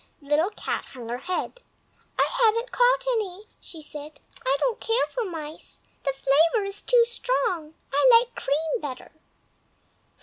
Little 0.23 0.49
Cat 0.49 0.85
hung 0.93 1.09
her 1.09 1.19
head. 1.19 1.61
"I 2.17 2.27
haven't 2.41 2.71
caught 2.71 3.05
any," 3.13 3.45
she 3.59 3.83
said. 3.83 4.19
"I 4.43 4.57
don't 4.59 4.79
care 4.79 5.05
for 5.11 5.25
mice, 5.25 5.81
the 6.05 6.13
flavor 6.13 6.65
is 6.65 6.81
too 6.81 7.05
strong; 7.05 7.75
I 7.93 8.09
like 8.09 8.33
cream 8.33 8.79
better." 8.81 9.11